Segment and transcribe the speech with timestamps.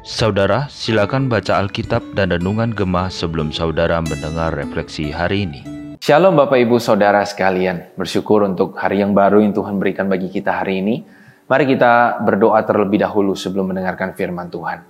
[0.00, 5.60] Saudara, silakan baca Alkitab dan Renungan Gemah sebelum saudara mendengar refleksi hari ini.
[6.00, 10.64] Shalom Bapak Ibu Saudara sekalian, bersyukur untuk hari yang baru yang Tuhan berikan bagi kita
[10.64, 11.04] hari ini.
[11.44, 14.80] Mari kita berdoa terlebih dahulu sebelum mendengarkan firman Tuhan.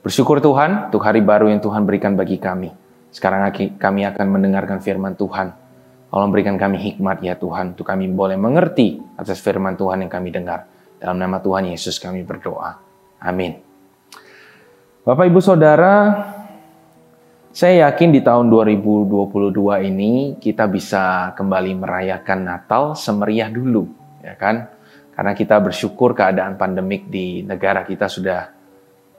[0.00, 2.72] Bersyukur Tuhan untuk hari baru yang Tuhan berikan bagi kami.
[3.12, 5.67] Sekarang kami akan mendengarkan firman Tuhan.
[6.08, 10.32] Tolong berikan kami hikmat ya Tuhan, untuk kami boleh mengerti atas firman Tuhan yang kami
[10.32, 10.64] dengar.
[10.96, 12.80] Dalam nama Tuhan Yesus kami berdoa.
[13.20, 13.60] Amin.
[15.04, 16.16] Bapak Ibu Saudara,
[17.52, 23.88] saya yakin di tahun 2022 ini kita bisa kembali merayakan Natal semeriah dulu,
[24.24, 24.68] ya kan?
[25.12, 28.48] Karena kita bersyukur keadaan pandemik di negara kita sudah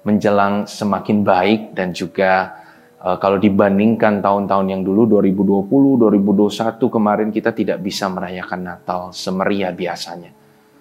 [0.08, 2.59] menjelang semakin baik dan juga
[3.04, 9.72] uh, kalau dibandingkan tahun-tahun yang dulu 2020, 2021 kemarin kita tidak bisa merayakan Natal semeriah
[9.72, 10.32] biasanya.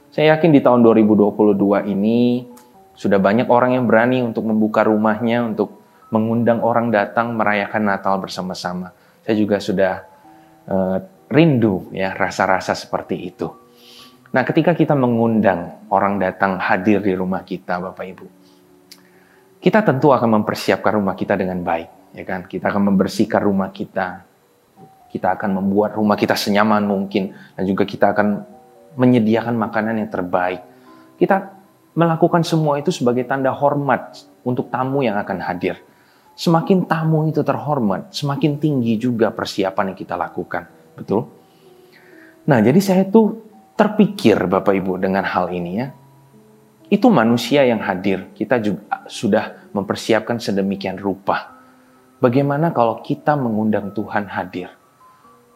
[0.08, 2.48] Saya yakin di tahun 2022 ini
[2.98, 5.78] sudah banyak orang yang berani untuk membuka rumahnya untuk
[6.10, 8.90] mengundang orang datang merayakan Natal bersama-sama.
[9.22, 10.02] Saya juga sudah
[10.66, 13.48] uh, rindu ya rasa-rasa seperti itu.
[14.28, 18.26] Nah, ketika kita mengundang orang datang hadir di rumah kita, Bapak Ibu,
[19.56, 22.44] kita tentu akan mempersiapkan rumah kita dengan baik, ya kan?
[22.46, 24.24] Kita akan membersihkan rumah kita.
[25.08, 28.44] Kita akan membuat rumah kita senyaman mungkin dan juga kita akan
[28.98, 30.60] menyediakan makanan yang terbaik.
[31.16, 31.58] Kita
[31.98, 35.80] melakukan semua itu sebagai tanda hormat untuk tamu yang akan hadir.
[36.38, 40.70] Semakin tamu itu terhormat, semakin tinggi juga persiapan yang kita lakukan.
[40.94, 41.26] Betul?
[42.46, 43.42] Nah, jadi saya tuh
[43.74, 45.90] terpikir Bapak Ibu dengan hal ini ya.
[46.88, 48.30] Itu manusia yang hadir.
[48.32, 51.57] Kita juga sudah mempersiapkan sedemikian rupa.
[52.18, 54.78] Bagaimana kalau kita mengundang Tuhan hadir?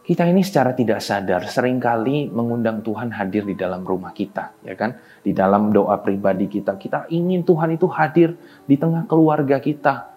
[0.02, 4.74] kita ini secara tidak sadar sering kali mengundang Tuhan hadir di dalam rumah kita, ya
[4.74, 4.98] kan?
[5.22, 8.34] Di dalam doa pribadi kita, kita ingin Tuhan itu hadir
[8.66, 10.10] di tengah keluarga kita,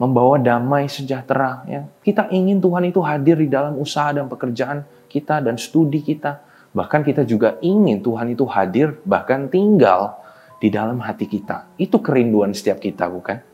[0.00, 1.84] membawa damai sejahtera, ya.
[2.00, 6.40] Kita ingin Tuhan itu hadir di dalam usaha dan pekerjaan kita dan studi kita.
[6.72, 10.16] Bahkan kita juga ingin Tuhan itu hadir bahkan tinggal
[10.56, 11.68] di dalam hati kita.
[11.76, 13.44] Itu kerinduan setiap kita, bukan?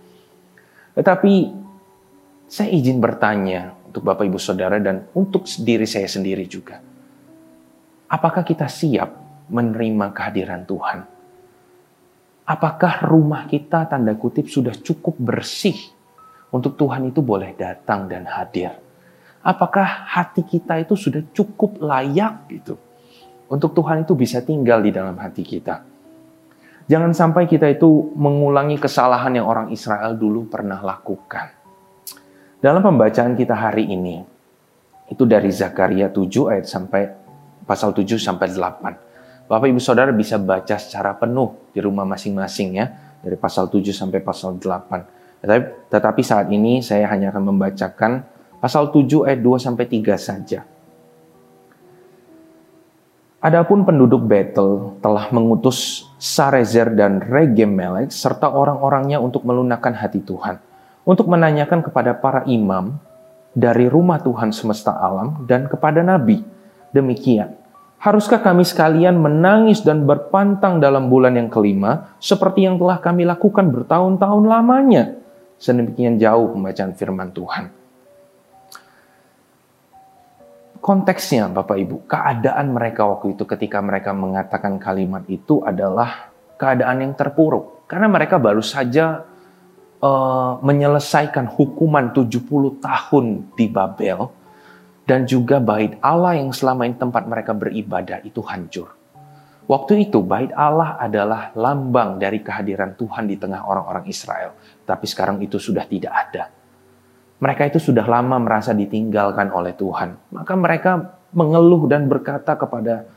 [0.95, 1.64] Tetapi
[2.49, 6.83] saya izin bertanya, untuk Bapak Ibu Saudara dan untuk diri saya sendiri juga.
[8.11, 9.07] Apakah kita siap
[9.47, 10.99] menerima kehadiran Tuhan?
[12.43, 15.79] Apakah rumah kita tanda kutip sudah cukup bersih
[16.51, 18.75] untuk Tuhan itu boleh datang dan hadir?
[19.47, 22.75] Apakah hati kita itu sudah cukup layak gitu
[23.47, 25.87] untuk Tuhan itu bisa tinggal di dalam hati kita?
[26.91, 31.64] Jangan sampai kita itu mengulangi kesalahan yang orang Israel dulu pernah lakukan
[32.65, 34.25] dalam pembacaan kita hari ini,
[35.13, 37.13] itu dari Zakaria 7 ayat sampai
[37.69, 39.45] pasal 7 sampai 8.
[39.45, 42.89] Bapak Ibu Saudara bisa baca secara penuh di rumah masing-masing ya,
[43.21, 45.45] dari pasal 7 sampai pasal 8.
[45.45, 48.25] Tetapi, tetapi saat ini saya hanya akan membacakan
[48.65, 50.65] pasal 7 ayat 2 sampai 3 saja.
[53.45, 60.73] Adapun penduduk Betel telah mengutus Sarezer dan Regemelek serta orang-orangnya untuk melunakkan hati Tuhan
[61.05, 62.97] untuk menanyakan kepada para imam
[63.55, 66.43] dari rumah Tuhan semesta alam dan kepada nabi.
[66.91, 67.55] Demikian,
[68.03, 73.71] haruskah kami sekalian menangis dan berpantang dalam bulan yang kelima seperti yang telah kami lakukan
[73.71, 75.15] bertahun-tahun lamanya?
[75.61, 77.65] Sedemikian jauh pembacaan firman Tuhan.
[80.85, 86.29] Konteksnya Bapak Ibu, keadaan mereka waktu itu ketika mereka mengatakan kalimat itu adalah
[86.61, 87.89] keadaan yang terpuruk.
[87.89, 89.25] Karena mereka baru saja
[90.05, 93.25] uh, menyelesaikan hukuman 70 tahun
[93.57, 94.29] di Babel
[95.09, 98.93] dan juga bait Allah yang selama ini tempat mereka beribadah itu hancur.
[99.65, 104.53] Waktu itu bait Allah adalah lambang dari kehadiran Tuhan di tengah orang-orang Israel.
[104.85, 106.53] Tapi sekarang itu sudah tidak ada.
[107.41, 110.37] Mereka itu sudah lama merasa ditinggalkan oleh Tuhan.
[110.37, 113.09] Maka mereka mengeluh dan berkata kepada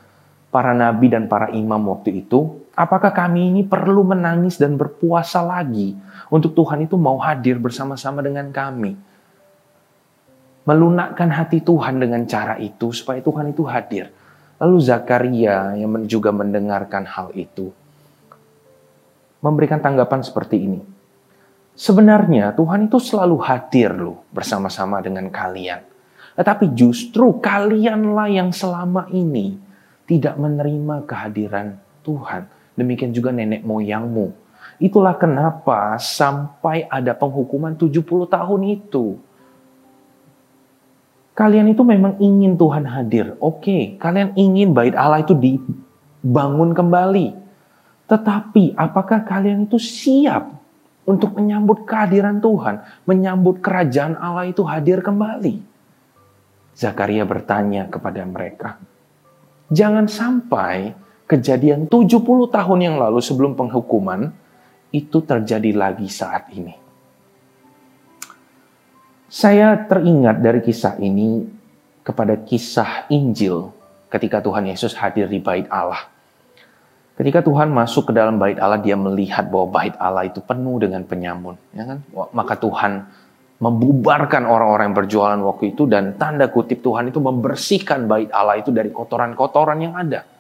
[0.47, 5.97] para nabi dan para imam waktu itu, apakah kami ini perlu menangis dan berpuasa lagi
[6.29, 8.93] untuk Tuhan itu mau hadir bersama-sama dengan kami.
[10.69, 14.13] Melunakkan hati Tuhan dengan cara itu supaya Tuhan itu hadir.
[14.61, 17.73] Lalu Zakaria yang juga mendengarkan hal itu
[19.41, 20.81] memberikan tanggapan seperti ini.
[21.77, 25.85] Sebenarnya Tuhan itu selalu hadir loh bersama-sama dengan kalian.
[26.33, 29.57] Tetapi justru kalianlah yang selama ini
[30.09, 32.49] tidak menerima kehadiran Tuhan.
[32.77, 34.47] Demikian juga nenek moyangmu
[34.77, 39.17] Itulah kenapa sampai ada penghukuman 70 tahun itu.
[41.33, 43.37] Kalian itu memang ingin Tuhan hadir.
[43.41, 45.57] Oke, kalian ingin bait Allah itu di,
[46.21, 47.33] bangun kembali.
[48.05, 50.49] Tetapi apakah kalian itu siap
[51.09, 55.61] untuk menyambut kehadiran Tuhan, menyambut kerajaan Allah itu hadir kembali?
[56.77, 58.77] Zakaria bertanya kepada mereka,
[59.73, 60.93] Jangan sampai
[61.27, 64.31] kejadian 70 tahun yang lalu sebelum penghukuman
[64.95, 66.73] itu terjadi lagi saat ini.
[69.27, 71.43] Saya teringat dari kisah ini
[71.99, 73.75] kepada kisah Injil
[74.07, 76.07] ketika Tuhan Yesus hadir di bait Allah.
[77.19, 81.03] Ketika Tuhan masuk ke dalam bait Allah, dia melihat bahwa bait Allah itu penuh dengan
[81.03, 81.59] penyamun.
[81.75, 81.99] Ya kan?
[82.31, 83.03] Maka Tuhan
[83.57, 88.69] membubarkan orang-orang yang berjualan waktu itu dan tanda kutip Tuhan itu membersihkan bait Allah itu
[88.69, 90.36] dari kotoran-kotoran yang ada.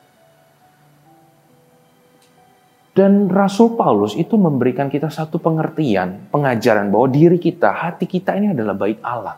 [2.97, 8.57] Dan Rasul Paulus itu memberikan kita satu pengertian, pengajaran bahwa diri kita, hati kita ini
[8.57, 9.37] adalah bait Allah.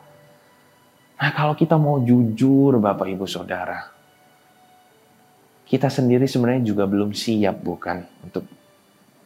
[1.19, 3.83] Nah kalau kita mau jujur Bapak Ibu Saudara,
[5.67, 8.47] kita sendiri sebenarnya juga belum siap bukan untuk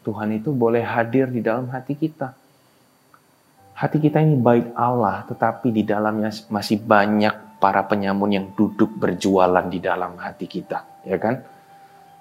[0.02, 2.34] Tuhan itu boleh hadir di dalam hati kita.
[3.78, 9.70] Hati kita ini baik Allah, tetapi di dalamnya masih banyak para penyamun yang duduk berjualan
[9.70, 11.53] di dalam hati kita, ya kan?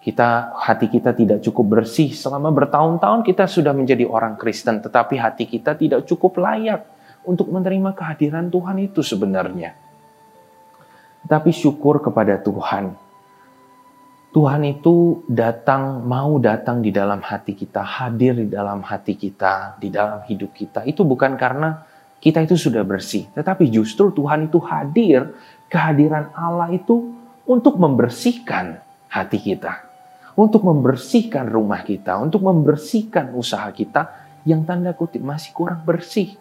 [0.02, 5.46] Kita hati kita tidak cukup bersih selama bertahun-tahun kita sudah menjadi orang Kristen, tetapi hati
[5.46, 6.82] kita tidak cukup layak
[7.22, 9.78] untuk menerima kehadiran Tuhan itu sebenarnya.
[11.22, 12.98] Tapi syukur kepada Tuhan
[14.32, 19.92] Tuhan itu datang, mau datang di dalam hati kita, hadir di dalam hati kita, di
[19.92, 20.88] dalam hidup kita.
[20.88, 21.84] Itu bukan karena
[22.16, 25.36] kita itu sudah bersih, tetapi justru Tuhan itu hadir,
[25.68, 27.12] kehadiran Allah itu
[27.44, 28.80] untuk membersihkan
[29.12, 29.84] hati kita,
[30.36, 34.08] untuk membersihkan rumah kita, untuk membersihkan usaha kita
[34.48, 36.34] yang tanda kutip masih kurang bersih.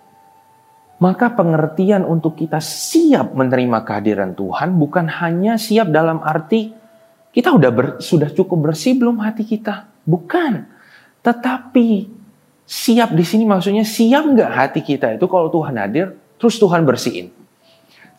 [1.02, 6.78] Maka pengertian untuk kita siap menerima kehadiran Tuhan bukan hanya siap dalam arti
[7.32, 9.88] kita udah ber, sudah cukup bersih belum hati kita?
[10.04, 10.68] Bukan.
[11.24, 12.12] Tetapi
[12.68, 17.32] siap di sini maksudnya siap nggak hati kita itu kalau Tuhan hadir, terus Tuhan bersihin.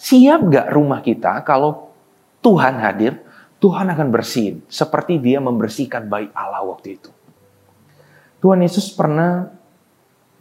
[0.01, 1.93] Siap nggak rumah kita kalau
[2.41, 3.21] Tuhan hadir,
[3.63, 4.67] Tuhan akan bersihin.
[4.67, 7.15] Seperti dia membersihkan baik Allah waktu itu.
[8.43, 9.47] Tuhan Yesus pernah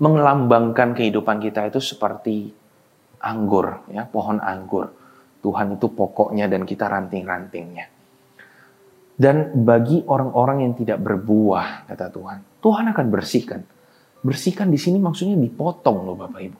[0.02, 2.50] mengelambangkan kehidupan kita itu seperti
[3.22, 4.90] anggur, ya pohon anggur.
[5.46, 7.86] Tuhan itu pokoknya dan kita ranting-rantingnya.
[9.14, 13.62] Dan bagi orang-orang yang tidak berbuah, kata Tuhan, Tuhan akan bersihkan.
[14.26, 16.60] Bersihkan di sini maksudnya dipotong loh Bapak Ibu.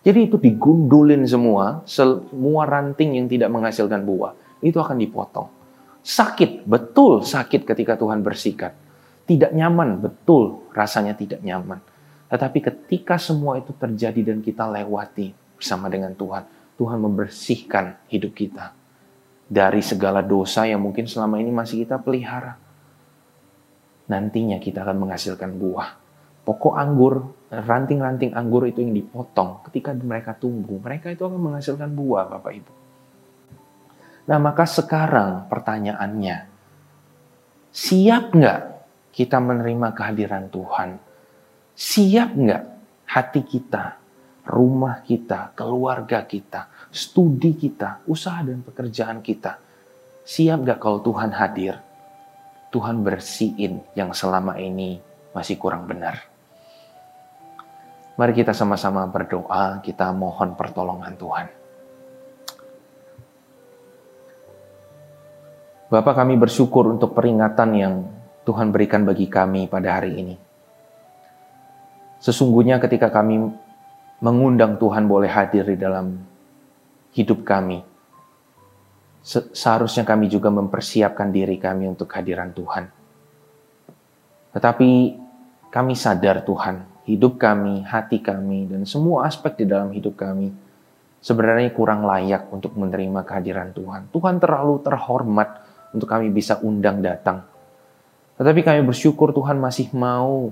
[0.00, 4.32] Jadi itu digundulin semua, semua ranting yang tidak menghasilkan buah,
[4.64, 5.59] itu akan dipotong.
[6.00, 8.72] Sakit, betul sakit ketika Tuhan bersihkan.
[9.28, 11.78] Tidak nyaman, betul rasanya tidak nyaman.
[12.30, 16.46] Tetapi ketika semua itu terjadi dan kita lewati bersama dengan Tuhan,
[16.80, 18.72] Tuhan membersihkan hidup kita
[19.50, 22.54] dari segala dosa yang mungkin selama ini masih kita pelihara.
[24.06, 25.98] Nantinya kita akan menghasilkan buah.
[26.46, 32.30] Pokok anggur, ranting-ranting anggur itu yang dipotong ketika mereka tumbuh, mereka itu akan menghasilkan buah,
[32.30, 32.72] Bapak Ibu.
[34.30, 36.46] Nah, maka sekarang pertanyaannya,
[37.74, 38.60] siap nggak
[39.10, 41.02] kita menerima kehadiran Tuhan?
[41.74, 42.64] Siap nggak
[43.10, 43.98] hati kita,
[44.46, 49.58] rumah kita, keluarga kita, studi kita, usaha dan pekerjaan kita.
[50.22, 51.74] Siap gak kalau Tuhan hadir?
[52.70, 55.02] Tuhan bersihin yang selama ini
[55.34, 56.22] masih kurang benar.
[58.14, 61.59] Mari kita sama-sama berdoa, kita mohon pertolongan Tuhan.
[65.90, 67.94] Bapak kami bersyukur untuk peringatan yang
[68.46, 70.38] Tuhan berikan bagi kami pada hari ini.
[72.22, 73.50] Sesungguhnya ketika kami
[74.22, 76.14] mengundang Tuhan boleh hadir di dalam
[77.10, 77.82] hidup kami.
[79.26, 82.86] Seharusnya kami juga mempersiapkan diri kami untuk kehadiran Tuhan.
[84.54, 84.90] Tetapi
[85.74, 90.54] kami sadar Tuhan, hidup kami, hati kami, dan semua aspek di dalam hidup kami
[91.20, 94.08] sebenarnya kurang layak untuk menerima kehadiran Tuhan.
[94.08, 97.46] Tuhan terlalu terhormat untuk kami bisa undang datang.
[98.40, 100.48] Tetapi kami bersyukur Tuhan masih mau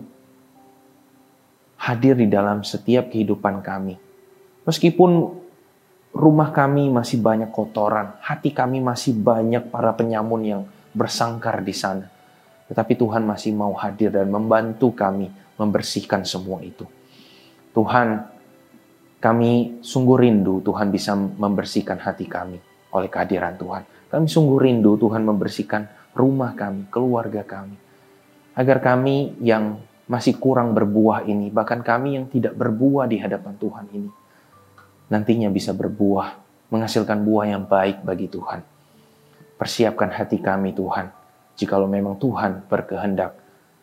[1.78, 3.96] hadir di dalam setiap kehidupan kami.
[4.68, 5.32] Meskipun
[6.12, 12.10] rumah kami masih banyak kotoran, hati kami masih banyak para penyamun yang bersangkar di sana.
[12.68, 16.84] Tetapi Tuhan masih mau hadir dan membantu kami membersihkan semua itu.
[17.72, 18.28] Tuhan,
[19.18, 22.60] kami sungguh rindu Tuhan bisa membersihkan hati kami
[22.92, 23.82] oleh kehadiran Tuhan.
[24.08, 27.76] Kami sungguh rindu Tuhan membersihkan rumah kami, keluarga kami.
[28.56, 33.86] Agar kami yang masih kurang berbuah ini, bahkan kami yang tidak berbuah di hadapan Tuhan
[33.92, 34.10] ini,
[35.12, 36.40] nantinya bisa berbuah,
[36.72, 38.64] menghasilkan buah yang baik bagi Tuhan.
[39.60, 41.12] Persiapkan hati kami Tuhan,
[41.54, 43.36] jikalau memang Tuhan berkehendak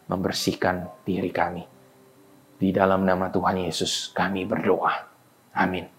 [0.09, 1.63] membersihkan diri kami.
[2.55, 5.05] Di dalam nama Tuhan Yesus kami berdoa.
[5.53, 5.94] Amin.